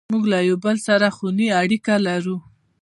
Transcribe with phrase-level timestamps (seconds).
[0.11, 2.37] موږ له یو بل سره خوني اړیکې لرو.